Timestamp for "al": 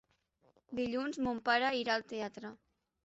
1.99-2.07